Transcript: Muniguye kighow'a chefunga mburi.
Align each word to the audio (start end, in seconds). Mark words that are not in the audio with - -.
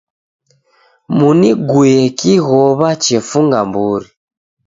Muniguye 1.17 1.99
kighow'a 2.17 2.89
chefunga 3.03 3.59
mburi. 3.69 4.07